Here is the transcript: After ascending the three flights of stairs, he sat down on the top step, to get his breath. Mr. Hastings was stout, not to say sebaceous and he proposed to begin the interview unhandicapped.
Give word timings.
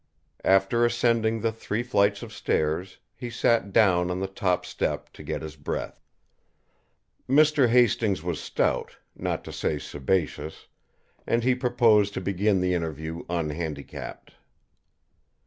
After 0.43 0.83
ascending 0.83 1.41
the 1.41 1.51
three 1.51 1.83
flights 1.83 2.23
of 2.23 2.33
stairs, 2.33 2.97
he 3.15 3.29
sat 3.29 3.71
down 3.71 4.09
on 4.09 4.19
the 4.19 4.25
top 4.25 4.65
step, 4.65 5.13
to 5.13 5.21
get 5.21 5.43
his 5.43 5.55
breath. 5.55 6.01
Mr. 7.29 7.69
Hastings 7.69 8.23
was 8.23 8.41
stout, 8.41 8.97
not 9.15 9.43
to 9.43 9.53
say 9.53 9.77
sebaceous 9.77 10.65
and 11.27 11.43
he 11.43 11.53
proposed 11.53 12.15
to 12.15 12.19
begin 12.19 12.61
the 12.61 12.73
interview 12.73 13.21
unhandicapped. 13.29 14.33